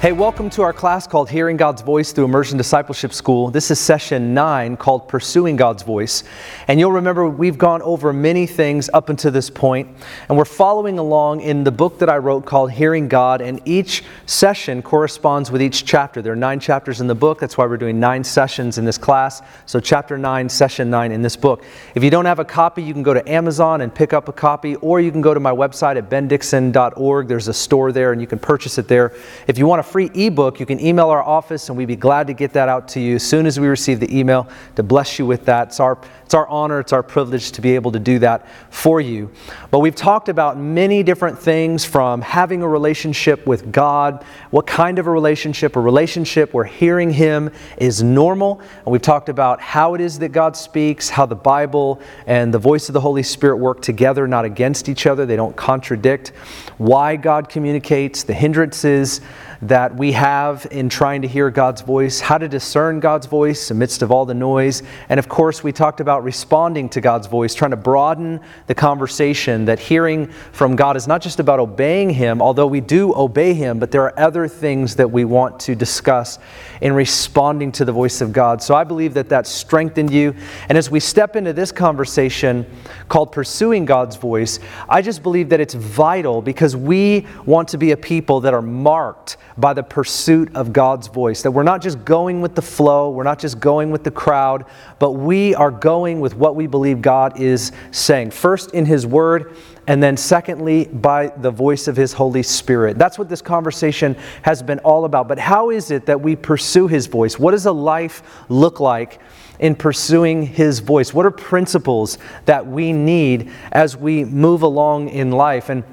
[0.00, 3.50] Hey, welcome to our class called Hearing God's Voice through Immersion Discipleship School.
[3.50, 6.24] This is session nine called Pursuing God's Voice.
[6.68, 9.88] And you'll remember we've gone over many things up until this point,
[10.30, 14.02] and we're following along in the book that I wrote called Hearing God, and each
[14.24, 16.22] session corresponds with each chapter.
[16.22, 18.96] There are nine chapters in the book, that's why we're doing nine sessions in this
[18.96, 19.42] class.
[19.66, 21.62] So, chapter nine, session nine in this book.
[21.94, 24.32] If you don't have a copy, you can go to Amazon and pick up a
[24.32, 27.28] copy, or you can go to my website at bendixon.org.
[27.28, 29.12] There's a store there, and you can purchase it there.
[29.46, 32.28] If you want a free ebook, you can email our office and we'd be glad
[32.28, 35.18] to get that out to you as soon as we receive the email to bless
[35.18, 35.68] you with that.
[35.68, 39.00] It's our, it's our honor, it's our privilege to be able to do that for
[39.00, 39.30] you.
[39.72, 45.00] But we've talked about many different things from having a relationship with God, what kind
[45.00, 48.60] of a relationship, a relationship where hearing Him is normal.
[48.60, 52.58] And we've talked about how it is that God speaks, how the Bible and the
[52.58, 56.28] voice of the Holy Spirit work together, not against each other, they don't contradict,
[56.78, 59.20] why God communicates, the hindrances
[59.62, 64.02] that we have in trying to hear God's voice, how to discern God's voice amidst
[64.02, 64.82] of all the noise.
[65.08, 69.64] And of course, we talked about responding to God's voice, trying to broaden the conversation
[69.64, 73.78] that hearing from God is not just about obeying Him, although we do obey Him,
[73.78, 76.38] but there are other things that we want to discuss
[76.80, 78.62] in responding to the voice of God.
[78.62, 80.34] So I believe that that strengthened you.
[80.68, 82.66] And as we step into this conversation
[83.08, 87.92] called Pursuing God's Voice, I just believe that it's vital because we want to be
[87.92, 91.42] a people that are marked by the pursuit of God's voice.
[91.42, 94.64] That we're not just going with the flow, we're not just going with the crowd,
[94.98, 98.30] but we are going with what we believe God is saying.
[98.30, 102.98] First, in His Word, and then secondly, by the voice of His Holy Spirit.
[102.98, 105.26] That's what this conversation has been all about.
[105.26, 107.38] But how is it that we pursue His voice?
[107.38, 109.20] What does a life look like?
[109.60, 111.12] in pursuing His voice?
[111.12, 115.68] What are principles that we need as we move along in life?
[115.68, 115.84] And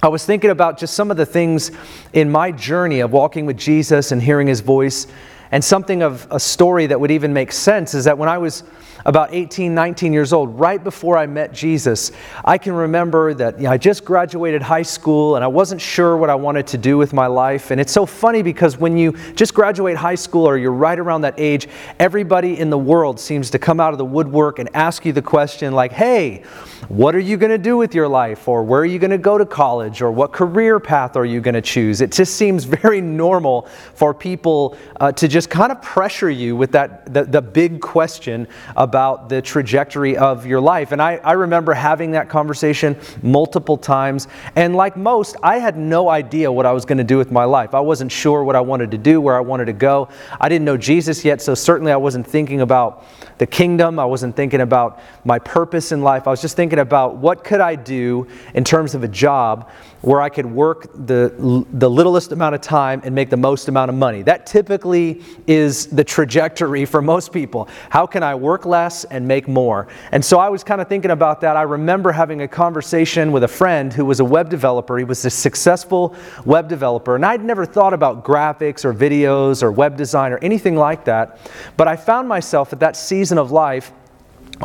[0.00, 1.72] I was thinking about just some of the things
[2.12, 5.08] in my journey of walking with Jesus and hearing his voice.
[5.50, 8.64] And something of a story that would even make sense is that when I was
[9.06, 12.12] about 18, 19 years old, right before I met Jesus,
[12.44, 16.16] I can remember that you know, I just graduated high school and I wasn't sure
[16.16, 17.70] what I wanted to do with my life.
[17.70, 21.22] And it's so funny because when you just graduate high school or you're right around
[21.22, 25.06] that age, everybody in the world seems to come out of the woodwork and ask
[25.06, 26.42] you the question, like, hey,
[26.88, 28.48] what are you going to do with your life?
[28.48, 30.02] Or where are you going to go to college?
[30.02, 32.00] Or what career path are you going to choose?
[32.00, 36.72] It just seems very normal for people uh, to just kind of pressure you with
[36.72, 40.92] that, the, the big question about about the trajectory of your life.
[40.92, 44.26] And I, I remember having that conversation multiple times.
[44.56, 47.44] And like most, I had no idea what I was going to do with my
[47.44, 47.74] life.
[47.74, 50.08] I wasn't sure what I wanted to do, where I wanted to go.
[50.40, 53.04] I didn't know Jesus yet, so certainly I wasn't thinking about
[53.38, 53.98] the kingdom.
[53.98, 56.26] I wasn't thinking about my purpose in life.
[56.26, 60.20] I was just thinking about what could I do in terms of a job where
[60.20, 63.96] I could work the, the littlest amount of time and make the most amount of
[63.96, 64.22] money.
[64.22, 67.68] That typically is the trajectory for most people.
[67.90, 69.88] How can I work less and make more?
[70.12, 71.56] And so I was kind of thinking about that.
[71.56, 74.98] I remember having a conversation with a friend who was a web developer.
[74.98, 77.16] He was a successful web developer.
[77.16, 81.40] And I'd never thought about graphics or videos or web design or anything like that.
[81.76, 83.92] But I found myself at that season of life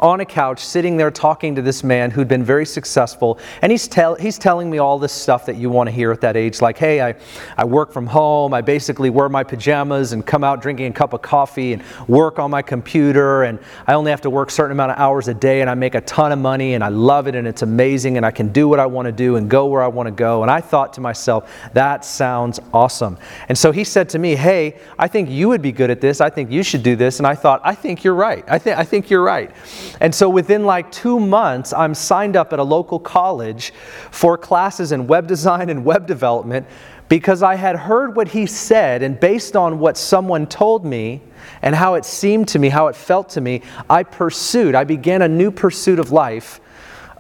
[0.02, 3.40] on a couch sitting there talking to this man who'd been very successful.
[3.62, 6.22] And he's, tell, he's telling me all this stuff that you want to hear at
[6.22, 7.16] that age like hey I,
[7.58, 8.54] I work from home.
[8.54, 12.40] I basically wear my pajamas and come out drinking a cup of coffee and work
[12.40, 13.44] on my computer.
[13.44, 15.74] And i only have to work a certain amount of hours a day and i
[15.74, 18.52] make a ton of money and i love it and it's amazing and i can
[18.52, 20.42] do what i want to do and go where i want to go.
[20.42, 23.18] And i thought to myself that sounds awesome.
[23.50, 26.22] And so he said to me hey i think you would be good at this.
[26.22, 27.20] I think you should do this.
[27.20, 28.44] And i thought i think you're right.
[28.48, 29.52] I, th- I think you're right
[30.00, 33.74] and so within like two months, I'm signed up at a local college
[34.12, 36.68] for classes in web design and web development
[37.10, 41.22] because I had heard what he said, and based on what someone told me
[41.62, 45.22] and how it seemed to me, how it felt to me, I pursued, I began
[45.22, 46.60] a new pursuit of life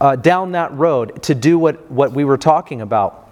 [0.02, 3.23] uh, down that road to do what, what we were talking about.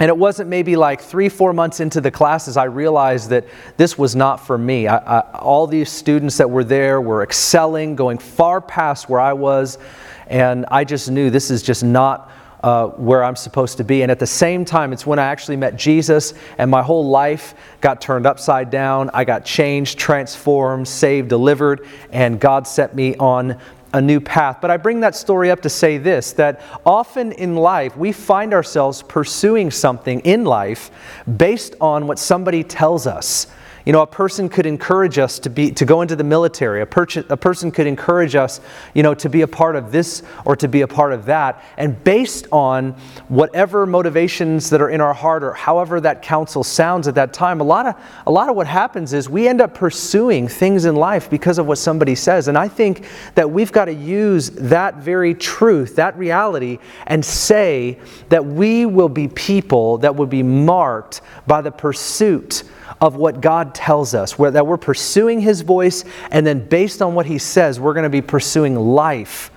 [0.00, 3.44] And it wasn't maybe like three, four months into the classes, I realized that
[3.76, 4.88] this was not for me.
[4.88, 9.34] I, I, all these students that were there were excelling, going far past where I
[9.34, 9.78] was,
[10.26, 12.32] and I just knew this is just not
[12.62, 14.02] uh, where I'm supposed to be.
[14.02, 17.54] And at the same time, it's when I actually met Jesus, and my whole life
[17.82, 19.10] got turned upside down.
[19.12, 23.58] I got changed, transformed, saved, delivered, and God set me on
[23.92, 24.58] a new path.
[24.60, 28.54] But I bring that story up to say this that often in life we find
[28.54, 30.90] ourselves pursuing something in life
[31.36, 33.46] based on what somebody tells us
[33.86, 36.82] You know, a person could encourage us to, be, to go into the military.
[36.82, 38.60] A, per- a person could encourage us,
[38.92, 41.64] you know, to be a part of this or to be a part of that.
[41.78, 42.92] And based on
[43.28, 47.60] whatever motivations that are in our heart or however that counsel sounds at that time,
[47.60, 47.94] a lot of,
[48.26, 51.66] a lot of what happens is we end up pursuing things in life because of
[51.66, 52.48] what somebody says.
[52.48, 57.98] And I think that we've got to use that very truth, that reality, and say
[58.28, 62.64] that we will be people that will be marked by the pursuit
[63.00, 67.14] of what God tells us, where, that we're pursuing His voice, and then based on
[67.14, 69.50] what He says, we're going to be pursuing life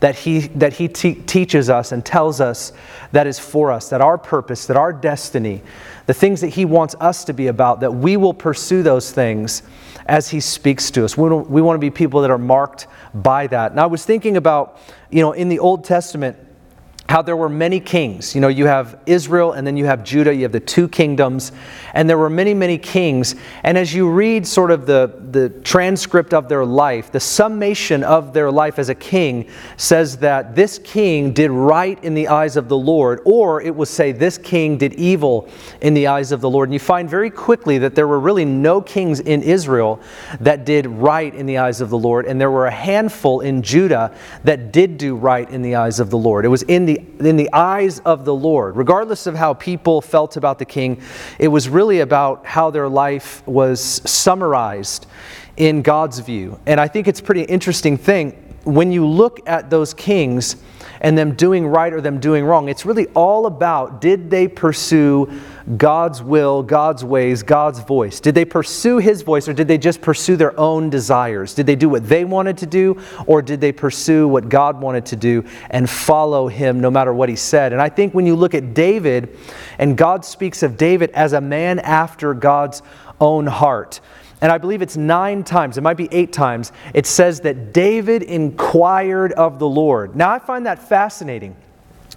[0.00, 2.72] that He, that he te- teaches us and tells us
[3.12, 5.62] that is for us, that our purpose, that our destiny,
[6.06, 9.62] the things that He wants us to be about, that we will pursue those things
[10.06, 11.16] as He speaks to us.
[11.16, 13.72] We, we want to be people that are marked by that.
[13.72, 14.78] And I was thinking about,
[15.10, 16.36] you know, in the Old Testament,
[17.08, 18.34] how there were many kings.
[18.34, 21.52] You know, you have Israel and then you have Judah, you have the two kingdoms,
[21.98, 23.34] and there were many, many kings.
[23.64, 28.32] And as you read sort of the, the transcript of their life, the summation of
[28.32, 32.68] their life as a king says that this king did right in the eyes of
[32.68, 35.48] the Lord, or it would say this king did evil
[35.80, 36.68] in the eyes of the Lord.
[36.68, 40.00] And you find very quickly that there were really no kings in Israel
[40.38, 43.60] that did right in the eyes of the Lord, and there were a handful in
[43.60, 46.44] Judah that did do right in the eyes of the Lord.
[46.44, 48.76] It was in the in the eyes of the Lord.
[48.76, 51.02] Regardless of how people felt about the king,
[51.40, 55.06] it was really about how their life was summarized
[55.56, 56.60] in God's view.
[56.66, 60.56] And I think it's a pretty interesting thing when you look at those kings
[61.00, 65.30] and them doing right or them doing wrong, it's really all about did they pursue
[65.76, 68.20] God's will, God's ways, God's voice?
[68.20, 71.54] Did they pursue His voice or did they just pursue their own desires?
[71.54, 75.06] Did they do what they wanted to do or did they pursue what God wanted
[75.06, 77.72] to do and follow Him no matter what He said?
[77.72, 79.36] And I think when you look at David,
[79.78, 82.82] and God speaks of David as a man after God's
[83.20, 84.00] own heart
[84.40, 88.22] and I believe it's nine times, it might be eight times, it says that David
[88.22, 90.14] inquired of the Lord.
[90.14, 91.56] Now I find that fascinating.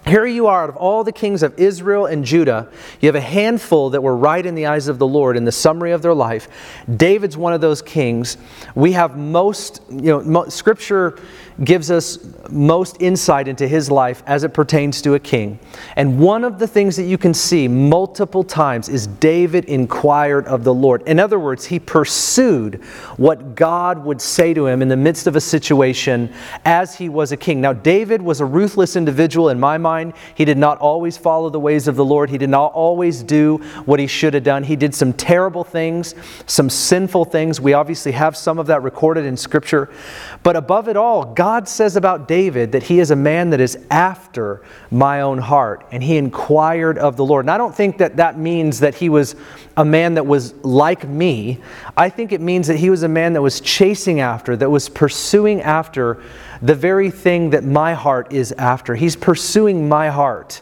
[0.06, 2.68] Here you are, out of all the kings of Israel and Judah,
[3.00, 5.52] you have a handful that were right in the eyes of the Lord in the
[5.52, 6.48] summary of their life.
[6.96, 8.36] David's one of those kings.
[8.74, 11.20] We have most, you know, scripture
[11.64, 12.18] gives us
[12.50, 15.58] most insight into his life as it pertains to a king.
[15.96, 20.64] And one of the things that you can see multiple times is David inquired of
[20.64, 21.02] the Lord.
[21.02, 22.82] In other words, he pursued
[23.16, 26.32] what God would say to him in the midst of a situation
[26.64, 27.60] as he was a king.
[27.60, 30.14] Now, David was a ruthless individual in my mind.
[30.34, 33.58] He did not always follow the ways of the Lord, he did not always do
[33.84, 34.64] what he should have done.
[34.64, 36.14] He did some terrible things,
[36.46, 37.60] some sinful things.
[37.60, 39.90] We obviously have some of that recorded in Scripture.
[40.42, 43.78] But above it all, God says about David that he is a man that is
[43.90, 47.44] after my own heart, and he inquired of the Lord.
[47.44, 49.36] And I don't think that that means that he was
[49.76, 51.60] a man that was like me.
[51.96, 54.88] I think it means that he was a man that was chasing after, that was
[54.88, 56.22] pursuing after
[56.60, 58.94] the very thing that my heart is after.
[58.94, 60.60] He's pursuing my heart.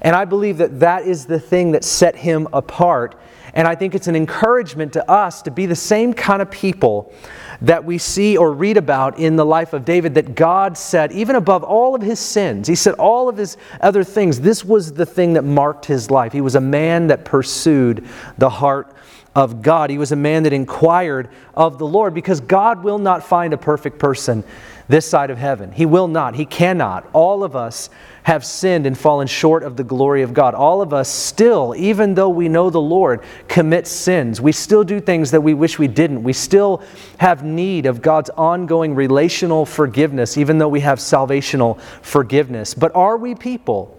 [0.00, 3.14] And I believe that that is the thing that set him apart.
[3.54, 7.12] And I think it's an encouragement to us to be the same kind of people
[7.60, 11.36] that we see or read about in the life of David that God said, even
[11.36, 15.06] above all of his sins, he said all of his other things, this was the
[15.06, 16.32] thing that marked his life.
[16.32, 18.06] He was a man that pursued
[18.38, 18.96] the heart
[19.34, 19.90] of God.
[19.90, 23.58] He was a man that inquired of the Lord because God will not find a
[23.58, 24.44] perfect person
[24.92, 25.72] this side of heaven.
[25.72, 26.34] He will not.
[26.34, 27.08] He cannot.
[27.14, 27.88] All of us
[28.24, 30.54] have sinned and fallen short of the glory of God.
[30.54, 34.38] All of us still, even though we know the Lord, commit sins.
[34.38, 36.22] We still do things that we wish we didn't.
[36.22, 36.82] We still
[37.16, 42.74] have need of God's ongoing relational forgiveness, even though we have salvational forgiveness.
[42.74, 43.98] But are we people?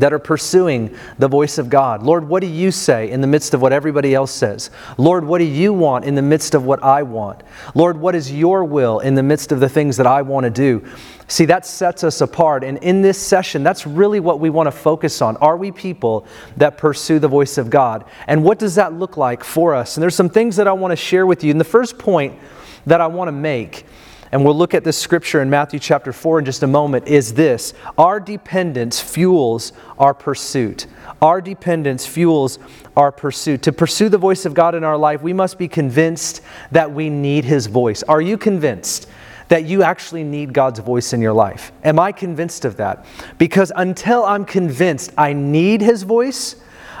[0.00, 2.02] That are pursuing the voice of God.
[2.02, 4.70] Lord, what do you say in the midst of what everybody else says?
[4.96, 7.42] Lord, what do you want in the midst of what I want?
[7.74, 10.50] Lord, what is your will in the midst of the things that I want to
[10.50, 10.86] do?
[11.28, 12.64] See, that sets us apart.
[12.64, 15.36] And in this session, that's really what we want to focus on.
[15.38, 16.26] Are we people
[16.56, 18.06] that pursue the voice of God?
[18.26, 19.96] And what does that look like for us?
[19.96, 21.50] And there's some things that I want to share with you.
[21.50, 22.38] And the first point
[22.86, 23.84] that I want to make
[24.30, 27.34] and we'll look at this scripture in Matthew chapter 4 in just a moment, is
[27.34, 30.86] this Our dependence fuels our pursuit.
[31.22, 32.58] Our dependence fuels
[32.96, 33.62] our pursuit.
[33.62, 37.10] To pursue the voice of God in our life, we must be convinced that we
[37.10, 38.02] need His voice.
[38.04, 39.08] Are you convinced?
[39.48, 41.72] That you actually need God's voice in your life.
[41.82, 43.06] Am I convinced of that?
[43.38, 46.56] Because until I'm convinced I need His voice,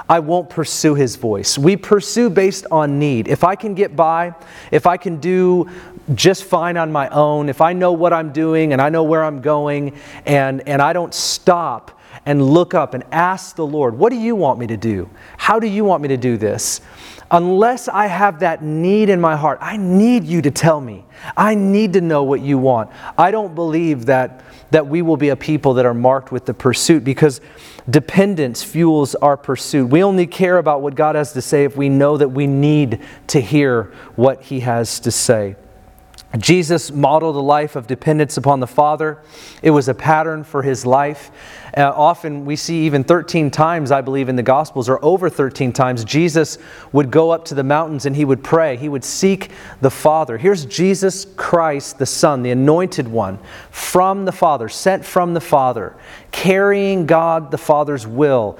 [0.08, 1.58] I won't pursue his voice.
[1.58, 3.28] We pursue based on need.
[3.28, 4.34] If I can get by,
[4.72, 5.68] if I can do
[6.14, 9.24] just fine on my own, if I know what I'm doing and I know where
[9.24, 9.94] I'm going
[10.26, 14.34] and, and I don't stop and look up and ask the Lord, What do you
[14.34, 15.08] want me to do?
[15.36, 16.80] How do you want me to do this?
[17.30, 21.04] Unless I have that need in my heart, I need you to tell me.
[21.36, 22.90] I need to know what you want.
[23.18, 26.54] I don't believe that, that we will be a people that are marked with the
[26.54, 27.42] pursuit because
[27.88, 29.90] dependence fuels our pursuit.
[29.90, 33.00] We only care about what God has to say if we know that we need
[33.28, 35.56] to hear what He has to say.
[36.36, 39.18] Jesus modeled a life of dependence upon the Father.
[39.62, 41.30] It was a pattern for his life.
[41.74, 45.72] Uh, often we see even 13 times, I believe, in the Gospels, or over 13
[45.72, 46.58] times, Jesus
[46.92, 48.76] would go up to the mountains and he would pray.
[48.76, 50.36] He would seek the Father.
[50.36, 53.38] Here's Jesus Christ, the Son, the anointed one,
[53.70, 55.96] from the Father, sent from the Father,
[56.30, 58.58] carrying God the Father's will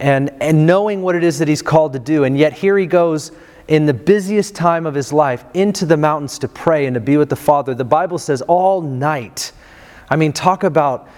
[0.00, 2.24] and, and knowing what it is that he's called to do.
[2.24, 3.30] And yet here he goes
[3.68, 7.16] in the busiest time of his life into the mountains to pray and to be
[7.16, 7.74] with the Father.
[7.74, 9.52] The Bible says all night.
[10.08, 11.08] I mean, talk about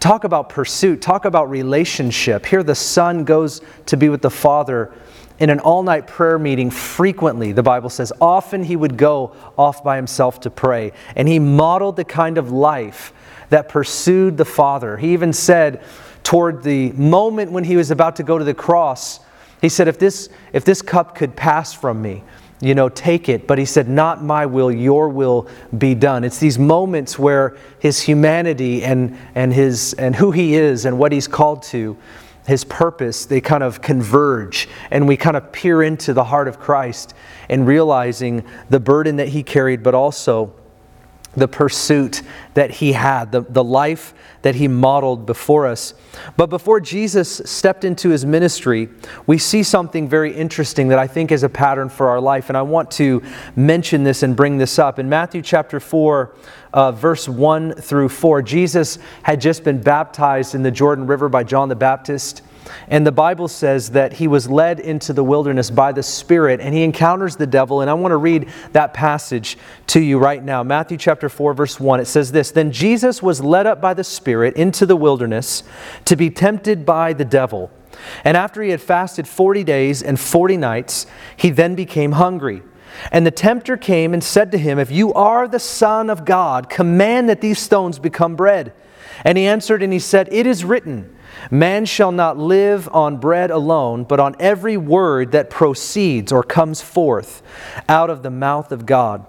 [0.00, 2.46] talk about pursuit, talk about relationship.
[2.46, 4.92] Here the son goes to be with the Father
[5.38, 7.52] in an all-night prayer meeting frequently.
[7.52, 11.96] The Bible says often he would go off by himself to pray, and he modeled
[11.96, 13.12] the kind of life
[13.50, 14.96] that pursued the Father.
[14.96, 15.82] He even said
[16.22, 19.20] toward the moment when he was about to go to the cross,
[19.64, 22.22] he said, if this, if this cup could pass from me,
[22.60, 23.46] you know, take it.
[23.46, 26.22] But he said, Not my will, your will be done.
[26.22, 31.12] It's these moments where his humanity and, and, his, and who he is and what
[31.12, 31.96] he's called to,
[32.46, 34.68] his purpose, they kind of converge.
[34.90, 37.14] And we kind of peer into the heart of Christ
[37.48, 40.52] and realizing the burden that he carried, but also
[41.36, 42.22] the pursuit
[42.54, 45.94] that he had, the, the life that he modeled before us.
[46.36, 48.88] But before Jesus stepped into his ministry,
[49.26, 52.50] we see something very interesting that I think is a pattern for our life.
[52.50, 53.22] And I want to
[53.56, 54.98] mention this and bring this up.
[54.98, 56.34] In Matthew chapter 4,
[56.72, 61.42] uh, verse 1 through 4, Jesus had just been baptized in the Jordan River by
[61.42, 62.42] John the Baptist.
[62.88, 66.74] And the Bible says that he was led into the wilderness by the Spirit and
[66.74, 67.80] he encounters the devil.
[67.80, 70.62] And I want to read that passage to you right now.
[70.62, 72.00] Matthew chapter 4, verse 1.
[72.00, 75.62] It says this Then Jesus was led up by the Spirit into the wilderness
[76.06, 77.70] to be tempted by the devil.
[78.24, 81.06] And after he had fasted 40 days and 40 nights,
[81.36, 82.62] he then became hungry.
[83.10, 86.70] And the tempter came and said to him, If you are the Son of God,
[86.70, 88.72] command that these stones become bread.
[89.24, 91.14] And he answered and he said, It is written,
[91.50, 96.80] Man shall not live on bread alone, but on every word that proceeds or comes
[96.80, 97.42] forth
[97.88, 99.26] out of the mouth of God.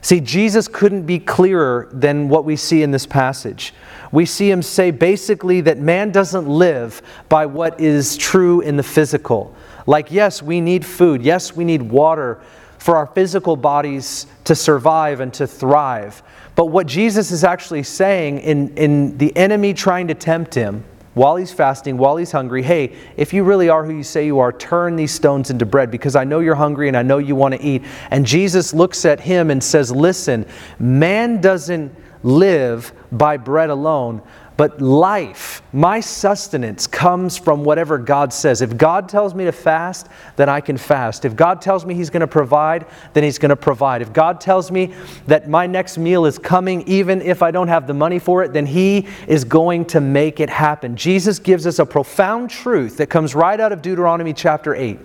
[0.00, 3.74] See, Jesus couldn't be clearer than what we see in this passage.
[4.12, 8.82] We see him say basically that man doesn't live by what is true in the
[8.82, 9.54] physical.
[9.86, 12.40] Like, yes, we need food, yes, we need water
[12.78, 16.22] for our physical bodies to survive and to thrive.
[16.54, 20.84] But what Jesus is actually saying in, in the enemy trying to tempt him,
[21.18, 24.38] while he's fasting, while he's hungry, hey, if you really are who you say you
[24.38, 27.34] are, turn these stones into bread because I know you're hungry and I know you
[27.34, 27.82] want to eat.
[28.12, 30.46] And Jesus looks at him and says, Listen,
[30.78, 34.22] man doesn't live by bread alone,
[34.58, 38.60] but life, my sustenance comes from whatever God says.
[38.60, 41.24] If God tells me to fast, then I can fast.
[41.24, 44.02] If God tells me He's going to provide, then He's going to provide.
[44.02, 44.92] If God tells me
[45.28, 48.52] that my next meal is coming, even if I don't have the money for it,
[48.52, 50.96] then He is going to make it happen.
[50.96, 54.98] Jesus gives us a profound truth that comes right out of Deuteronomy chapter 8.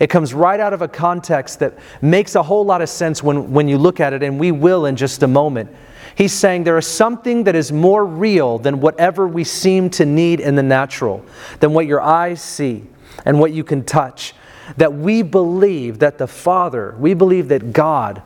[0.00, 3.52] It comes right out of a context that makes a whole lot of sense when,
[3.52, 5.70] when you look at it, and we will in just a moment.
[6.18, 10.40] He's saying there is something that is more real than whatever we seem to need
[10.40, 11.24] in the natural,
[11.60, 12.82] than what your eyes see
[13.24, 14.34] and what you can touch.
[14.78, 18.20] That we believe that the Father, we believe that God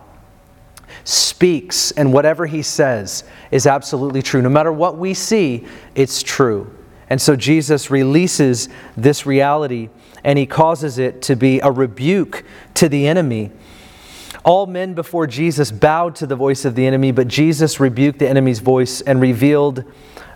[1.05, 4.41] speaks and whatever He says is absolutely true.
[4.41, 6.75] No matter what we see, it's true.
[7.11, 9.91] And so Jesus releases this reality
[10.25, 13.51] and He causes it to be a rebuke to the enemy
[14.45, 18.29] all men before Jesus bowed to the voice of the enemy, but Jesus rebuked the
[18.29, 19.85] enemy's voice and revealed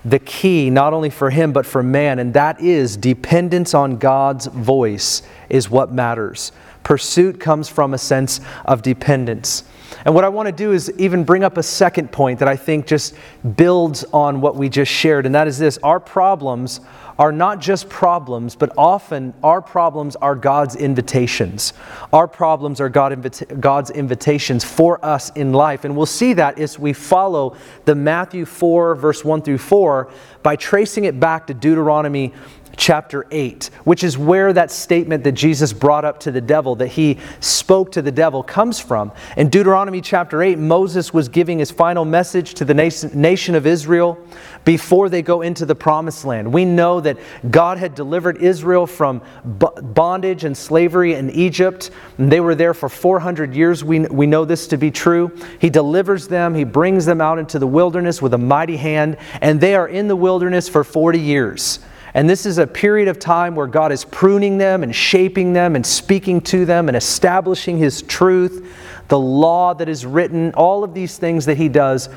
[0.05, 4.47] the key not only for him but for man, and that is dependence on God's
[4.47, 6.53] voice is what matters.
[6.85, 9.65] Pursuit comes from a sense of dependence.
[10.07, 12.55] And what I want to do is even bring up a second point that I
[12.55, 13.13] think just
[13.57, 16.81] builds on what we just shared, and that is this our problems
[17.19, 21.73] are not just problems, but often our problems are God's invitations.
[22.13, 25.85] Our problems are God invita- God's invitations for us in life.
[25.85, 30.09] And we'll see that as we follow the Matthew 4, verse 1 through 4,
[30.43, 32.33] by tracing it back to Deuteronomy
[32.77, 36.89] chapter 8, which is where that statement that Jesus brought up to the devil, that
[36.89, 39.13] he spoke to the devil, comes from.
[39.37, 44.19] In Deuteronomy chapter 8, Moses was giving his final message to the nation of Israel
[44.65, 46.53] before they go into the promised land.
[46.53, 47.19] We know that
[47.51, 51.91] God had delivered Israel from bondage and slavery in Egypt.
[52.19, 53.83] They were there for 400 years.
[53.85, 55.33] We, we know this to be true.
[55.59, 59.61] He delivers them, He brings them out into the wilderness with a mighty hand, and
[59.61, 61.79] they are in the wilderness for 40 years.
[62.17, 65.77] And this is a period of time where God is pruning them and shaping them
[65.77, 68.75] and speaking to them and establishing His truth,
[69.09, 72.09] the law that is written, all of these things that He does.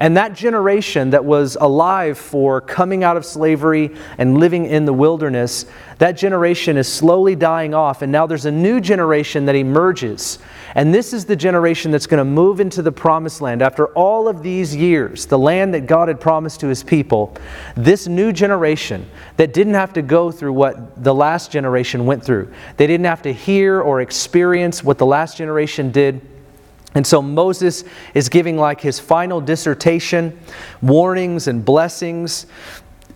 [0.00, 4.94] And that generation that was alive for coming out of slavery and living in the
[4.94, 5.66] wilderness,
[5.98, 8.00] that generation is slowly dying off.
[8.00, 10.38] And now there's a new generation that emerges.
[10.74, 13.60] And this is the generation that's going to move into the promised land.
[13.60, 17.36] After all of these years, the land that God had promised to his people,
[17.76, 22.50] this new generation that didn't have to go through what the last generation went through,
[22.78, 26.22] they didn't have to hear or experience what the last generation did
[26.94, 30.38] and so Moses is giving like his final dissertation,
[30.82, 32.46] warnings and blessings.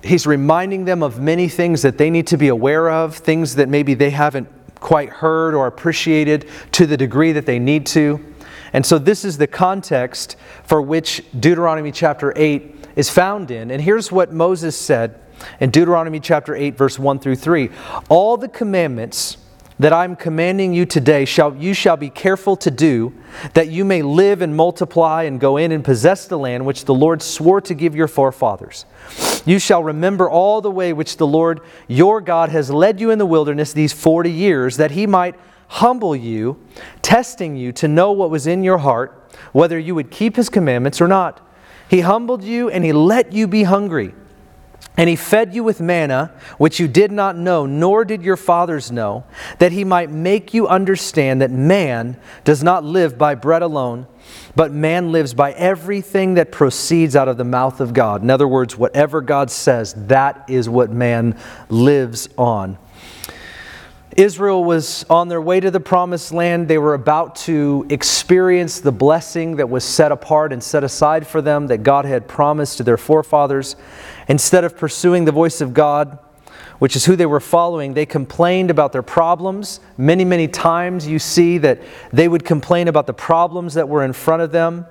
[0.03, 3.69] He's reminding them of many things that they need to be aware of, things that
[3.69, 8.25] maybe they haven't quite heard or appreciated to the degree that they need to.
[8.73, 13.71] And so this is the context for which Deuteronomy chapter 8 is found in.
[13.71, 15.21] And here's what Moses said
[15.59, 17.71] in Deuteronomy chapter 8 verse 1 through 3.
[18.09, 19.37] All the commandments
[19.79, 23.13] that I'm commanding you today shall you shall be careful to do
[23.55, 26.95] that you may live and multiply and go in and possess the land which the
[26.95, 28.87] Lord swore to give your forefathers.
[29.45, 33.19] You shall remember all the way which the Lord your God has led you in
[33.19, 35.35] the wilderness these 40 years that he might
[35.69, 36.57] humble you,
[37.03, 41.01] testing you to know what was in your heart, whether you would keep his commandments
[41.01, 41.41] or not.
[41.89, 44.15] He humbled you and he let you be hungry
[44.97, 48.93] and he fed you with manna, which you did not know, nor did your fathers
[48.93, 49.25] know,
[49.59, 54.07] that he might make you understand that man does not live by bread alone,
[54.55, 58.23] but man lives by everything that proceeds out of the mouth of God.
[58.23, 61.37] In other words, whatever God says, that is what man
[61.69, 62.79] lives on.
[64.17, 66.69] Israel was on their way to the promised land.
[66.69, 71.43] They were about to experience the blessing that was set apart and set aside for
[71.43, 73.75] them that God had promised to their forefathers.
[74.29, 76.19] Instead of pursuing the voice of God,
[76.79, 79.81] which is who they were following, they complained about their problems.
[79.97, 81.81] Many, many times you see that
[82.13, 84.87] they would complain about the problems that were in front of them.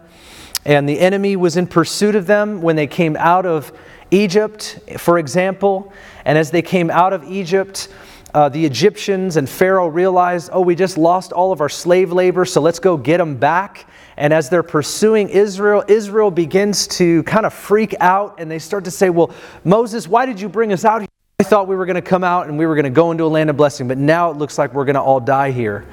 [0.65, 3.71] And the enemy was in pursuit of them when they came out of
[4.11, 5.93] Egypt, for example.
[6.25, 7.89] And as they came out of Egypt,
[8.33, 12.45] uh, the Egyptians and Pharaoh realized, oh, we just lost all of our slave labor,
[12.45, 13.85] so let's go get them back.
[14.17, 18.85] And as they're pursuing Israel, Israel begins to kind of freak out and they start
[18.85, 19.31] to say, Well,
[19.63, 21.07] Moses, why did you bring us out here?
[21.39, 23.23] I thought we were going to come out and we were going to go into
[23.23, 25.85] a land of blessing, but now it looks like we're going to all die here.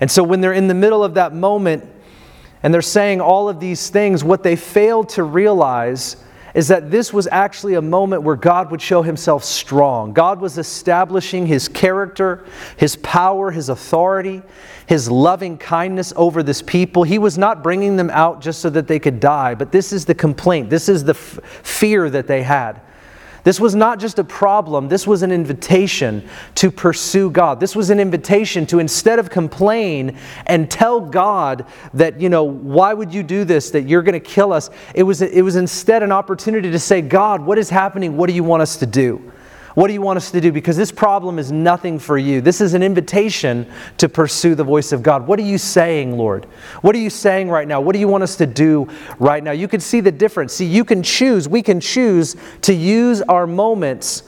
[0.00, 1.84] And so when they're in the middle of that moment
[2.62, 6.16] and they're saying all of these things, what they failed to realize
[6.54, 10.12] is that this was actually a moment where God would show himself strong.
[10.12, 12.44] God was establishing his character,
[12.76, 14.40] his power, his authority,
[14.86, 17.02] his loving kindness over this people.
[17.02, 20.04] He was not bringing them out just so that they could die, but this is
[20.04, 22.80] the complaint, this is the f- fear that they had.
[23.44, 26.26] This was not just a problem, this was an invitation
[26.56, 27.60] to pursue God.
[27.60, 32.94] This was an invitation to instead of complain and tell God that, you know, why
[32.94, 36.02] would you do this, that you're going to kill us, it was, it was instead
[36.02, 38.16] an opportunity to say, God, what is happening?
[38.16, 39.32] What do you want us to do?
[39.74, 40.52] What do you want us to do?
[40.52, 42.40] Because this problem is nothing for you.
[42.40, 43.66] This is an invitation
[43.98, 45.26] to pursue the voice of God.
[45.26, 46.44] What are you saying, Lord?
[46.82, 47.80] What are you saying right now?
[47.80, 49.50] What do you want us to do right now?
[49.50, 50.52] You can see the difference.
[50.54, 54.22] See, you can choose, we can choose to use our moments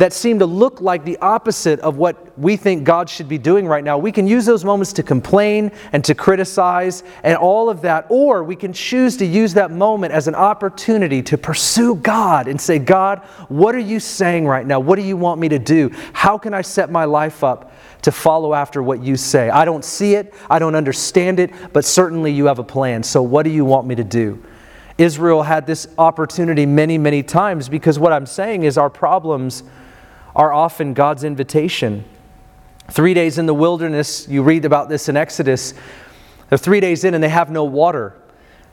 [0.00, 3.66] that seem to look like the opposite of what we think God should be doing
[3.66, 3.98] right now.
[3.98, 8.42] We can use those moments to complain and to criticize and all of that, or
[8.42, 12.78] we can choose to use that moment as an opportunity to pursue God and say,
[12.78, 13.18] God,
[13.50, 14.80] what are you saying right now?
[14.80, 15.90] What do you want me to do?
[16.14, 17.70] How can I set my life up?
[18.04, 19.50] To follow after what you say.
[19.50, 23.02] I don't see it, I don't understand it, but certainly you have a plan.
[23.02, 24.42] So, what do you want me to do?
[24.96, 29.64] Israel had this opportunity many, many times because what I'm saying is our problems
[30.34, 32.04] are often God's invitation.
[32.90, 35.74] Three days in the wilderness, you read about this in Exodus.
[36.48, 38.16] They're three days in and they have no water.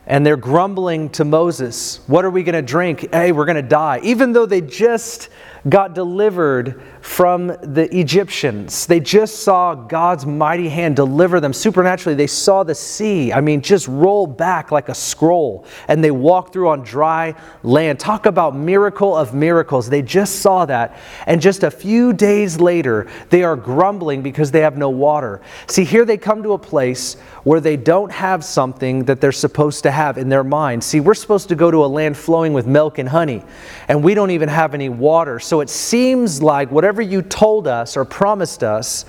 [0.06, 3.12] And they're grumbling to Moses, What are we going to drink?
[3.12, 4.00] Hey, we're going to die.
[4.02, 5.28] Even though they just
[5.68, 8.86] got delivered from the Egyptians.
[8.86, 12.14] They just saw God's mighty hand deliver them supernaturally.
[12.14, 16.52] They saw the sea, I mean, just roll back like a scroll, and they walked
[16.52, 17.98] through on dry land.
[17.98, 19.88] Talk about miracle of miracles.
[19.88, 20.96] They just saw that.
[21.26, 25.40] And just a few days later, they are grumbling because they have no water.
[25.66, 29.82] See, here they come to a place where they don't have something that they're supposed
[29.84, 30.84] to have in their mind.
[30.84, 33.42] See, we're supposed to go to a land flowing with milk and honey,
[33.88, 35.40] and we don't even have any water.
[35.40, 39.04] So it seems like whatever you told us or promised us,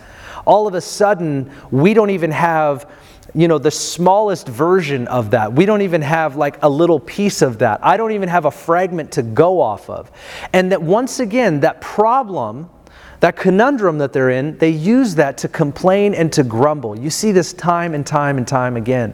[0.45, 2.89] all of a sudden we don't even have
[3.35, 7.43] you know the smallest version of that we don't even have like a little piece
[7.43, 10.09] of that i don't even have a fragment to go off of
[10.51, 12.67] and that once again that problem
[13.19, 16.97] that conundrum that they're in, they use that to complain and to grumble.
[16.97, 19.13] You see this time and time and time again.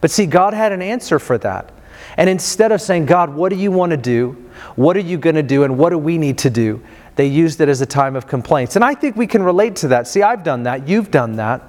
[0.00, 1.72] But see, God had an answer for that.
[2.18, 4.45] And instead of saying, God, what do you want to do?
[4.76, 5.64] What are you going to do?
[5.64, 6.82] And what do we need to do?
[7.16, 8.76] They used it as a time of complaints.
[8.76, 10.06] And I think we can relate to that.
[10.06, 10.86] See, I've done that.
[10.86, 11.62] You've done that.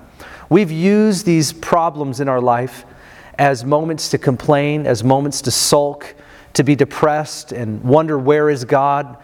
[0.49, 2.85] We've used these problems in our life
[3.37, 6.15] as moments to complain, as moments to sulk,
[6.53, 9.17] to be depressed and wonder, where is God?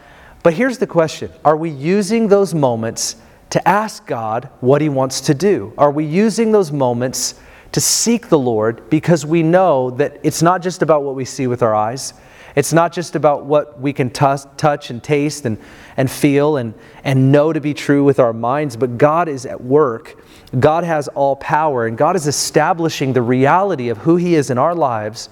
[0.43, 3.15] But here's the question Are we using those moments
[3.49, 5.73] to ask God what He wants to do?
[5.77, 7.35] Are we using those moments
[7.71, 11.47] to seek the Lord because we know that it's not just about what we see
[11.47, 12.13] with our eyes?
[12.55, 15.57] It's not just about what we can t- touch and taste and,
[15.97, 19.61] and feel and, and know to be true with our minds, but God is at
[19.61, 20.23] work.
[20.59, 24.57] God has all power, and God is establishing the reality of who He is in
[24.57, 25.29] our lives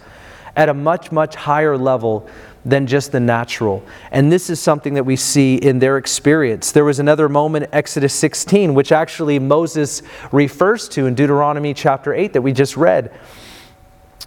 [0.56, 2.28] at a much, much higher level
[2.66, 3.84] than just the natural.
[4.12, 6.72] And this is something that we see in their experience.
[6.72, 12.34] There was another moment, Exodus 16, which actually Moses refers to in Deuteronomy chapter 8
[12.34, 13.12] that we just read.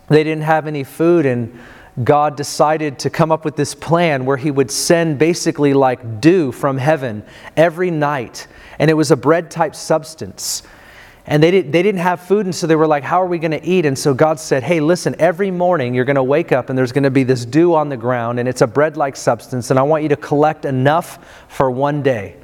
[0.08, 1.58] They didn't have any food, and
[2.02, 6.50] God decided to come up with this plan where He would send basically like dew
[6.50, 7.24] from heaven
[7.56, 8.48] every night.
[8.78, 10.64] And it was a bread type substance.
[11.26, 13.38] And they, did, they didn't have food, and so they were like, How are we
[13.38, 13.86] going to eat?
[13.86, 16.92] And so God said, Hey, listen, every morning you're going to wake up and there's
[16.92, 19.78] going to be this dew on the ground, and it's a bread like substance, and
[19.78, 22.36] I want you to collect enough for one day.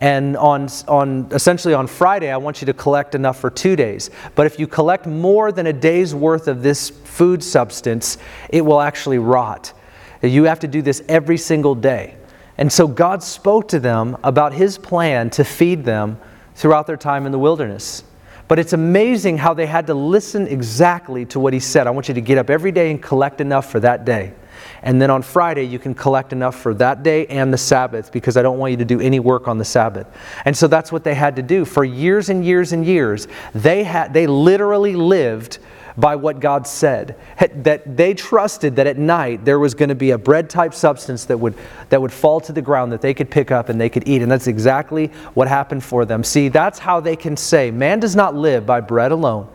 [0.00, 4.10] And on, on essentially on Friday, I want you to collect enough for two days.
[4.34, 8.16] But if you collect more than a day's worth of this food substance,
[8.48, 9.74] it will actually rot.
[10.22, 12.16] You have to do this every single day.
[12.56, 16.18] And so God spoke to them about his plan to feed them
[16.54, 18.02] throughout their time in the wilderness.
[18.50, 21.86] But it's amazing how they had to listen exactly to what he said.
[21.86, 24.34] I want you to get up every day and collect enough for that day.
[24.82, 28.36] And then on Friday, you can collect enough for that day and the Sabbath because
[28.36, 30.08] I don't want you to do any work on the Sabbath.
[30.44, 31.64] And so that's what they had to do.
[31.64, 35.60] For years and years and years, they, had, they literally lived
[35.96, 37.16] by what God said.
[37.54, 41.24] That they trusted that at night there was going to be a bread type substance
[41.26, 41.54] that would,
[41.88, 44.22] that would fall to the ground that they could pick up and they could eat.
[44.22, 46.24] And that's exactly what happened for them.
[46.24, 49.48] See, that's how they can say, Man does not live by bread alone,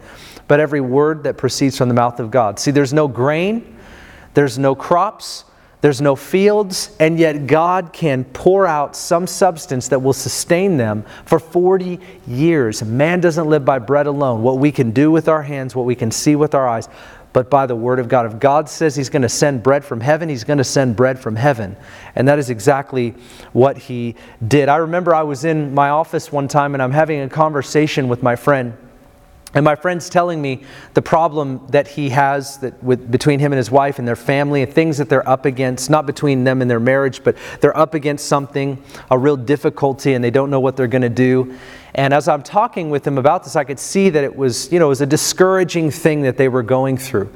[0.47, 2.59] but every word that proceeds from the mouth of God.
[2.59, 3.77] See, there's no grain,
[4.33, 5.45] there's no crops,
[5.85, 11.05] there's no fields, and yet God can pour out some substance that will sustain them
[11.25, 12.83] for 40 years.
[12.83, 15.93] Man doesn't live by bread alone, what we can do with our hands, what we
[15.93, 16.89] can see with our eyes,
[17.33, 18.25] but by the word of God.
[18.25, 21.19] If God says He's going to send bread from heaven, He's going to send bread
[21.19, 21.77] from heaven.
[22.15, 23.11] And that is exactly
[23.53, 24.15] what He
[24.47, 24.69] did.
[24.69, 28.23] I remember I was in my office one time and I'm having a conversation with
[28.23, 28.75] my friend.
[29.55, 30.63] And my friend's telling me
[30.95, 34.61] the problem that he has that with, between him and his wife and their family
[34.61, 37.93] and things that they're up against, not between them and their marriage, but they're up
[37.93, 41.57] against something, a real difficulty, and they don't know what they're going to do.
[41.93, 44.79] And as I'm talking with him about this, I could see that it was, you
[44.79, 47.31] know, it was a discouraging thing that they were going through.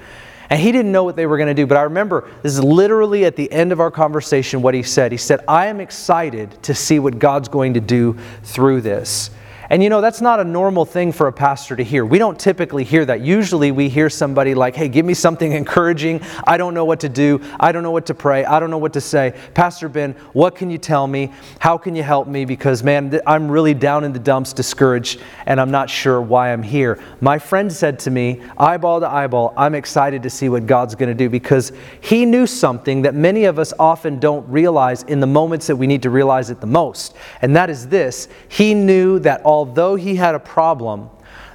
[0.50, 1.66] And he didn't know what they were going to do.
[1.66, 5.14] But I remember this is literally at the end of our conversation what he said.
[5.14, 9.30] He said, I am excited to see what God's going to do through this.
[9.70, 12.04] And you know, that's not a normal thing for a pastor to hear.
[12.04, 13.22] We don't typically hear that.
[13.22, 16.22] Usually we hear somebody like, hey, give me something encouraging.
[16.46, 17.42] I don't know what to do.
[17.60, 18.46] I don't know what to pray.
[18.46, 19.34] I don't know what to say.
[19.54, 21.32] Pastor Ben, what can you tell me?
[21.60, 22.46] How can you help me?
[22.46, 26.64] Because, man, I'm really down in the dumps, discouraged, and I'm not sure why I'm
[26.64, 27.00] here.
[27.22, 31.10] My friend said to me, eyeball to eyeball, I'm excited to see what God's going
[31.10, 35.28] to do because he knew something that many of us often don't realize in the
[35.28, 37.16] moments that we need to realize it the most.
[37.42, 41.10] And that is this He knew that all although he had a problem,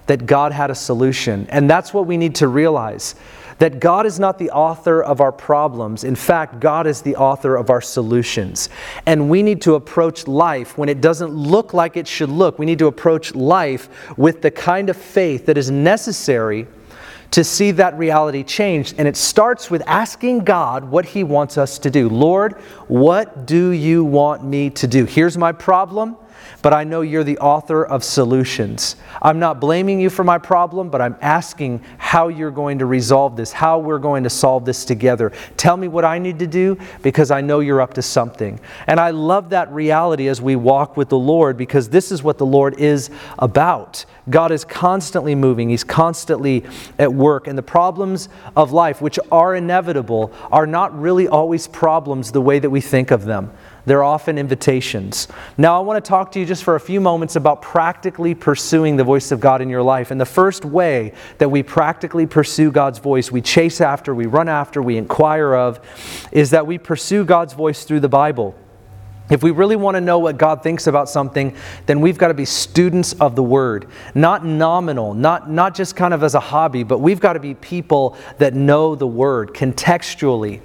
[0.08, 1.46] that God had a solution.
[1.48, 3.14] And that's what we need to realize
[3.58, 6.04] that God is not the author of our problems.
[6.04, 8.68] In fact, God is the author of our solutions.
[9.06, 12.58] And we need to approach life when it doesn't look like it should look.
[12.58, 13.88] We need to approach life
[14.18, 16.66] with the kind of faith that is necessary
[17.30, 18.96] to see that reality changed.
[18.98, 22.08] And it starts with asking God what He wants us to do.
[22.08, 22.54] Lord,
[22.88, 25.04] what do you want me to do?
[25.04, 26.16] Here's my problem
[26.62, 28.96] but I know you're the author of solutions.
[29.20, 33.36] I'm not blaming you for my problem, but I'm asking how you're going to resolve
[33.36, 35.32] this, how we're going to solve this together.
[35.56, 38.58] Tell me what I need to do because I know you're up to something.
[38.86, 42.38] And I love that reality as we walk with the Lord because this is what
[42.38, 44.04] the Lord is about.
[44.30, 46.64] God is constantly moving, He's constantly
[46.98, 47.46] at work.
[47.46, 52.58] And the problems of life, which are inevitable, are not really always problems the way
[52.58, 53.52] that we think of them.
[53.86, 55.28] They're often invitations.
[55.58, 58.96] Now, I want to talk to you just for a few moments about practically pursuing
[58.96, 60.10] the voice of God in your life.
[60.10, 64.48] And the first way that we practically pursue God's voice, we chase after, we run
[64.48, 65.80] after, we inquire of,
[66.32, 68.54] is that we pursue God's voice through the Bible.
[69.30, 72.34] If we really want to know what God thinks about something, then we've got to
[72.34, 73.88] be students of the Word.
[74.14, 77.54] Not nominal, not, not just kind of as a hobby, but we've got to be
[77.54, 80.60] people that know the Word contextually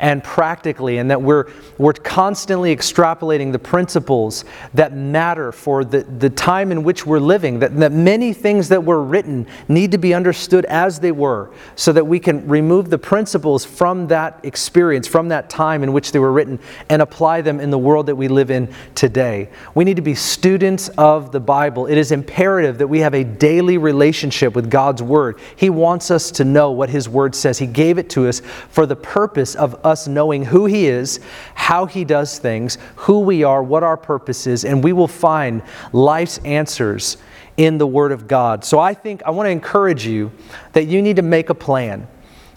[0.00, 6.30] and practically, and that we're, we're constantly extrapolating the principles that matter for the, the
[6.30, 10.14] time in which we're living, that, that many things that were written need to be
[10.14, 15.28] understood as they were, so that we can remove the principles from that experience, from
[15.28, 16.58] that time in which they were written,
[16.88, 19.48] and apply them in the world that we live in today.
[19.74, 21.86] We need to be students of the Bible.
[21.86, 25.38] It is imperative that we have a daily relationship with God's Word.
[25.56, 27.58] He wants us to know what His Word says.
[27.58, 31.18] He gave it to us for the purpose of us knowing who He is,
[31.54, 35.62] how He does things, who we are, what our purpose is, and we will find
[35.92, 37.16] life's answers
[37.56, 38.64] in the Word of God.
[38.64, 40.30] So I think I want to encourage you
[40.74, 42.06] that you need to make a plan.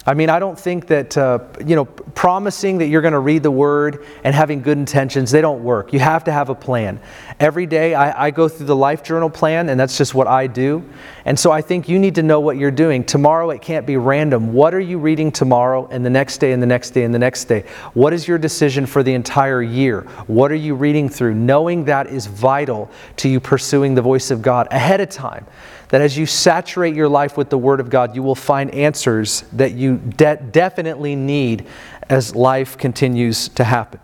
[0.04, 3.44] I mean, I don't think that, uh, you know, promising that you're going to read
[3.44, 5.92] the word and having good intentions, they don't work.
[5.92, 7.00] You have to have a plan.
[7.38, 10.48] Every day I, I, go through the life journal plan, and that's just what I
[10.48, 10.84] do.
[11.24, 13.04] And so I think you need to know what you're doing.
[13.04, 14.52] Tomorrow it can't be random.
[14.52, 17.20] What are you reading tomorrow, and the next day, and the next day, and the
[17.20, 17.64] next day?
[17.94, 20.00] What is your decision for the entire year?
[20.26, 21.34] What are you reading through?
[21.34, 25.46] Knowing that is vital to you pursuing the voice of God ahead of time
[25.92, 29.42] that as you saturate your life with the Word of God, you will find answers
[29.52, 31.66] that you de- definitely need
[32.08, 34.00] as life continues to happen.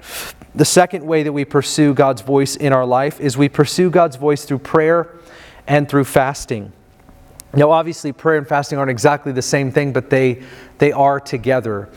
[0.55, 4.17] The second way that we pursue God's voice in our life is we pursue God's
[4.17, 5.17] voice through prayer
[5.67, 6.75] and through fasting.
[7.55, 10.43] Now, obviously, prayer and fasting aren't exactly the same thing, but they,
[10.77, 11.89] they are together.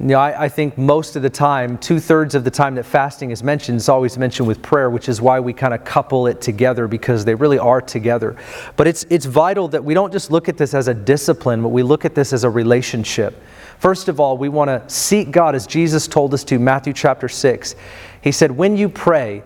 [0.00, 2.86] You know, I, I, think most of the time, two thirds of the time that
[2.86, 6.26] fasting is mentioned is always mentioned with prayer, which is why we kind of couple
[6.26, 8.34] it together because they really are together.
[8.76, 11.68] But it's, it's vital that we don't just look at this as a discipline, but
[11.68, 13.42] we look at this as a relationship.
[13.78, 17.28] First of all, we want to seek God as Jesus told us to, Matthew chapter
[17.28, 17.74] 6.
[18.22, 19.42] He said, When you pray,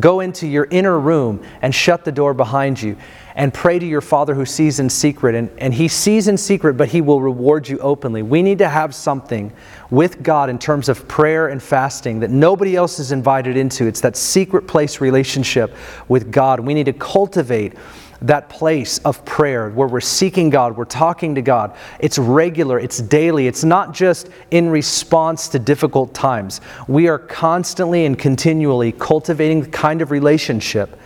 [0.00, 2.96] go into your inner room and shut the door behind you
[3.34, 5.34] and pray to your Father who sees in secret.
[5.34, 8.22] And, and He sees in secret, but He will reward you openly.
[8.22, 9.52] We need to have something
[9.90, 13.86] with God in terms of prayer and fasting that nobody else is invited into.
[13.86, 15.74] It's that secret place relationship
[16.08, 16.60] with God.
[16.60, 17.74] We need to cultivate
[18.26, 21.76] that place of prayer where we're seeking God, we're talking to God.
[22.00, 26.60] It's regular, it's daily, it's not just in response to difficult times.
[26.88, 30.98] We are constantly and continually cultivating the kind of relationship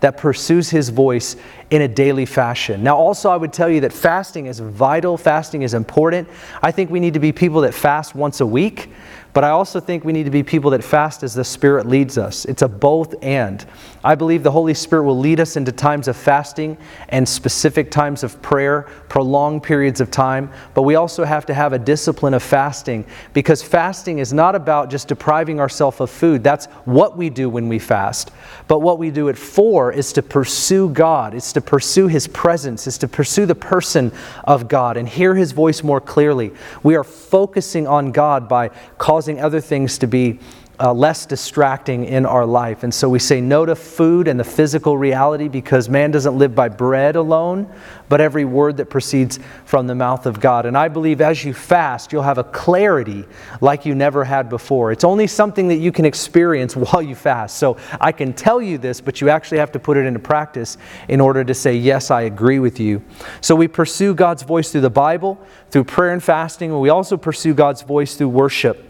[0.00, 1.36] that pursues His voice
[1.70, 2.84] in a daily fashion.
[2.84, 6.28] Now, also, I would tell you that fasting is vital, fasting is important.
[6.62, 8.90] I think we need to be people that fast once a week.
[9.34, 12.18] But I also think we need to be people that fast as the Spirit leads
[12.18, 12.44] us.
[12.46, 13.64] It's a both and.
[14.08, 16.78] I believe the Holy Spirit will lead us into times of fasting
[17.10, 20.50] and specific times of prayer, prolonged periods of time.
[20.72, 24.88] But we also have to have a discipline of fasting because fasting is not about
[24.88, 26.42] just depriving ourselves of food.
[26.42, 28.30] That's what we do when we fast.
[28.66, 32.86] But what we do it for is to pursue God, it's to pursue His presence,
[32.86, 34.10] it's to pursue the person
[34.44, 36.50] of God and hear His voice more clearly.
[36.82, 40.38] We are focusing on God by causing causing other things to be
[40.80, 42.84] uh, less distracting in our life.
[42.84, 46.54] And so we say no to food and the physical reality because man doesn't live
[46.54, 47.72] by bread alone,
[48.08, 50.66] but every word that proceeds from the mouth of God.
[50.66, 53.24] And I believe as you fast, you'll have a clarity
[53.60, 54.92] like you never had before.
[54.92, 57.58] It's only something that you can experience while you fast.
[57.58, 60.78] So I can tell you this, but you actually have to put it into practice
[61.08, 63.02] in order to say, Yes, I agree with you.
[63.40, 67.16] So we pursue God's voice through the Bible, through prayer and fasting, and we also
[67.16, 68.87] pursue God's voice through worship.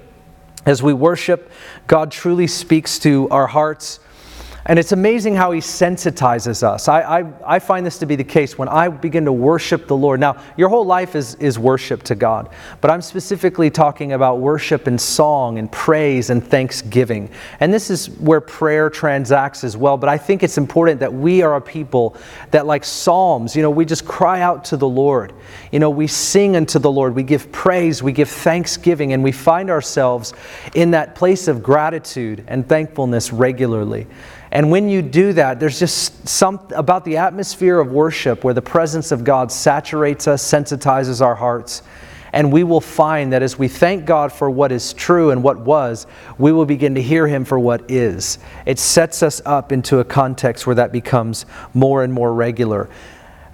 [0.68, 1.50] As we worship,
[1.87, 4.00] God truly speaks to our hearts.
[4.68, 6.88] And it's amazing how he sensitizes us.
[6.88, 9.96] I, I, I, find this to be the case when I begin to worship the
[9.96, 10.20] Lord.
[10.20, 12.50] Now, your whole life is, is worship to God,
[12.83, 17.31] but I'm specifically talking about worship and song and praise and thanksgiving.
[17.61, 19.96] And this is where prayer transacts as well.
[19.96, 22.14] But I think it's important that we are a people
[22.50, 25.33] that, like Psalms, you know, we just cry out to the Lord.
[25.72, 29.33] You know, we sing unto the Lord, we give praise, we give thanksgiving, and we
[29.33, 30.35] find ourselves
[30.74, 34.07] in that place of gratitude and thankfulness regularly.
[34.50, 38.62] And when you do that, there's just something about the atmosphere of worship where the
[38.62, 41.82] presence of God saturates us, sensitizes our hearts.
[42.32, 45.58] And we will find that as we thank God for what is true and what
[45.58, 46.06] was,
[46.37, 48.38] we will begin to hear Him for what is.
[48.66, 52.88] It sets us up into a context where that becomes more and more regular.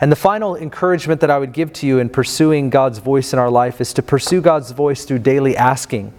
[0.01, 3.39] And the final encouragement that I would give to you in pursuing God's voice in
[3.39, 6.13] our life is to pursue God's voice through daily asking.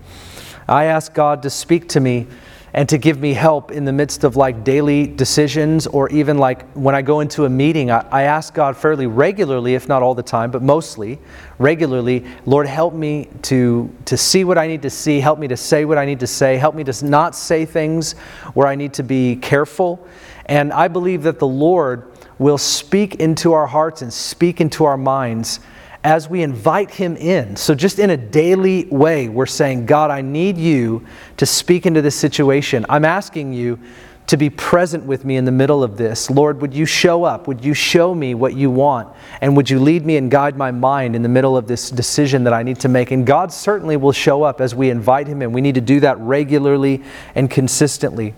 [0.67, 2.27] I ask God to speak to me
[2.75, 6.69] and to give me help in the midst of like daily decisions or even like
[6.73, 7.89] when I go into a meeting.
[7.89, 11.17] I, I, ask God fairly regularly, if not all the time, but mostly
[11.57, 15.55] regularly, Lord, help me to, to see what I need to see, help me to
[15.55, 18.11] say what I need to say, help me to not say things
[18.55, 20.05] where I need to be careful.
[20.47, 24.97] And I believe that the Lord will speak into our hearts and speak into our
[24.97, 25.61] minds
[26.05, 27.55] as we invite Him in.
[27.55, 31.03] So, just in a daily way, we're saying, God, I need you
[31.37, 32.85] to speak into this situation.
[32.87, 33.79] I'm asking you
[34.27, 36.29] to be present with me in the middle of this.
[36.29, 37.47] Lord, would you show up?
[37.47, 39.15] Would you show me what you want?
[39.41, 42.43] And would you lead me and guide my mind in the middle of this decision
[42.43, 43.09] that I need to make?
[43.09, 45.51] And God certainly will show up as we invite Him in.
[45.53, 48.35] We need to do that regularly and consistently.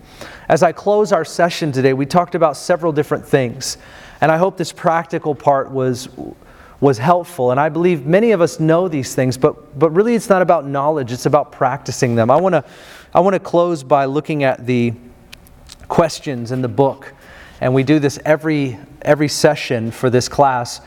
[0.48, 3.76] As I close our session today, we talked about several different things.
[4.22, 6.08] And I hope this practical part was
[6.80, 7.50] was helpful.
[7.50, 10.66] And I believe many of us know these things, but, but really it's not about
[10.66, 12.30] knowledge, it's about practicing them.
[12.30, 12.64] I want to
[13.12, 14.92] I wanna close by looking at the
[15.88, 17.14] questions in the book.
[17.60, 20.80] And we do this every, every session for this class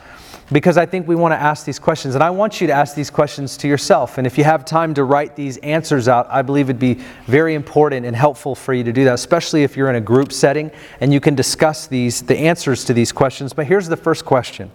[0.52, 2.14] because I think we want to ask these questions.
[2.14, 4.18] And I want you to ask these questions to yourself.
[4.18, 7.54] And if you have time to write these answers out, I believe it'd be very
[7.54, 10.70] important and helpful for you to do that, especially if you're in a group setting
[11.00, 13.52] and you can discuss these the answers to these questions.
[13.52, 14.70] But here's the first question.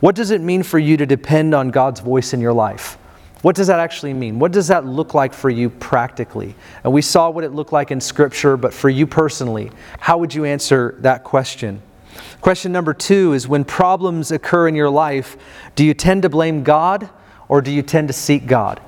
[0.00, 2.96] What does it mean for you to depend on God's voice in your life?
[3.42, 4.38] What does that actually mean?
[4.38, 6.54] What does that look like for you practically?
[6.84, 10.34] And we saw what it looked like in Scripture, but for you personally, how would
[10.34, 11.80] you answer that question?
[12.40, 15.36] Question number two is when problems occur in your life,
[15.74, 17.08] do you tend to blame God
[17.48, 18.80] or do you tend to seek God?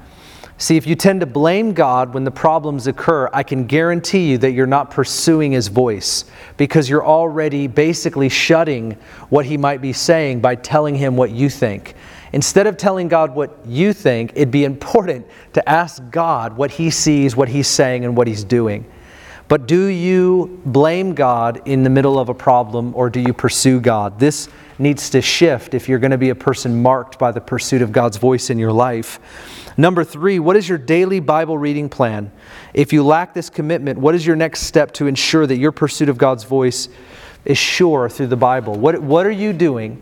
[0.63, 4.39] See, if you tend to blame God when the problems occur, I can guarantee you
[4.39, 6.25] that you're not pursuing His voice
[6.57, 8.93] because you're already basically shutting
[9.29, 11.97] what He might be saying by telling Him what you think.
[12.33, 16.91] Instead of telling God what you think, it'd be important to ask God what He
[16.91, 18.87] sees, what He's saying, and what He's doing.
[19.53, 23.81] But do you blame God in the middle of a problem or do you pursue
[23.81, 24.19] God?
[24.19, 27.83] This needs to shift if you're going to be a person marked by the pursuit
[27.83, 29.21] of God's voice in your life.
[29.77, 32.33] Number three, what is your daily Bible reading plan?
[32.73, 36.09] If you lack this commitment, what is your next step to ensure that your pursuit
[36.09, 36.89] of God's voice
[37.45, 38.77] is sure through the Bible?
[38.77, 40.01] What, what are you doing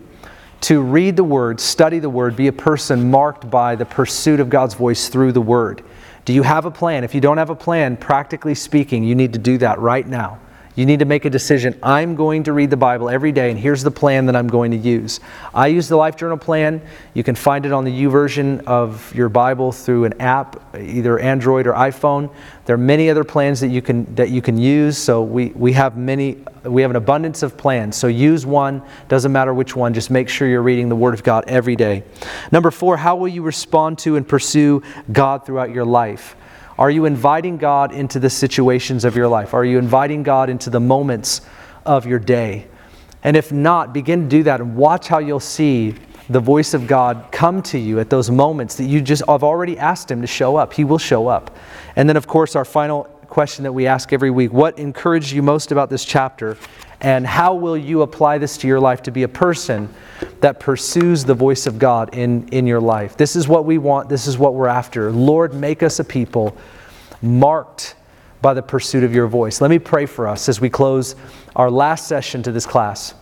[0.61, 4.49] to read the Word, study the Word, be a person marked by the pursuit of
[4.49, 5.83] God's voice through the Word?
[6.25, 7.05] Do you have a plan?
[7.05, 10.39] If you don't have a plan, practically speaking, you need to do that right now.
[10.77, 11.79] You need to make a decision.
[11.83, 14.71] I'm going to read the Bible every day, and here's the plan that I'm going
[14.71, 15.19] to use.
[15.53, 16.81] I use the Life Journal plan.
[17.13, 21.67] You can find it on the YouVersion of your Bible through an app, either Android
[21.67, 22.33] or iPhone.
[22.67, 24.97] There are many other plans that you can that you can use.
[24.97, 27.97] So we, we have many we have an abundance of plans.
[27.97, 31.25] So use one, doesn't matter which one, just make sure you're reading the Word of
[31.25, 32.05] God every day.
[32.53, 36.37] Number four, how will you respond to and pursue God throughout your life?
[36.81, 39.53] Are you inviting God into the situations of your life?
[39.53, 41.43] Are you inviting God into the moments
[41.85, 42.69] of your day?
[43.23, 45.95] And if not, begin to do that and watch how you'll see
[46.31, 49.79] the voice of God come to you at those moments that you just have already
[49.79, 50.73] asked Him to show up.
[50.73, 51.55] He will show up.
[51.97, 55.43] And then, of course, our final question that we ask every week what encouraged you
[55.43, 56.57] most about this chapter?
[57.03, 59.93] And how will you apply this to your life to be a person
[60.41, 63.17] that pursues the voice of God in, in your life?
[63.17, 64.09] This is what we want.
[64.09, 65.11] This is what we're after.
[65.11, 66.57] Lord, make us a people
[67.23, 67.95] marked
[68.43, 69.61] by the pursuit of your voice.
[69.61, 71.15] Let me pray for us as we close
[71.55, 73.15] our last session to this class.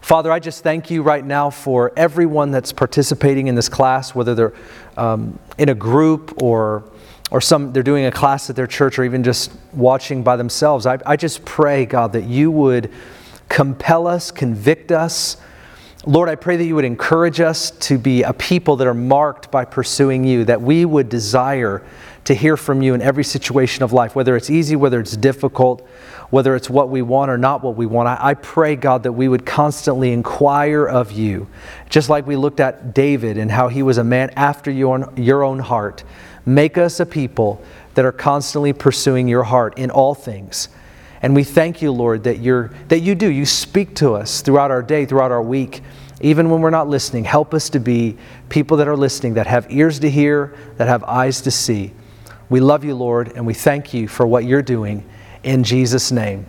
[0.00, 4.34] Father, I just thank you right now for everyone that's participating in this class, whether
[4.34, 4.54] they're
[4.96, 6.84] um, in a group or
[7.30, 10.86] or some they're doing a class at their church or even just watching by themselves.
[10.86, 12.90] I, I just pray, God, that you would
[13.48, 15.36] compel us, convict us,
[16.06, 19.50] Lord, I pray that you would encourage us to be a people that are marked
[19.50, 21.84] by pursuing you, that we would desire
[22.24, 25.84] to hear from you in every situation of life, whether it's easy, whether it's difficult,
[26.30, 28.08] whether it's what we want or not what we want.
[28.08, 31.48] I, I, pray, God, that we would constantly inquire of you,
[31.88, 35.42] just like we looked at David and how he was a man after your your
[35.42, 36.04] own heart.
[36.46, 37.60] Make us a people
[37.94, 40.68] that are constantly pursuing your heart in all things.
[41.22, 43.30] And we thank you, Lord, that, you're, that you do.
[43.30, 45.82] You speak to us throughout our day, throughout our week,
[46.20, 47.24] even when we're not listening.
[47.24, 48.16] Help us to be
[48.48, 51.92] people that are listening, that have ears to hear, that have eyes to see.
[52.48, 55.04] We love you, Lord, and we thank you for what you're doing.
[55.42, 56.46] In Jesus' name,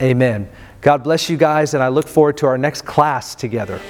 [0.00, 0.48] amen.
[0.80, 3.80] God bless you guys, and I look forward to our next class together.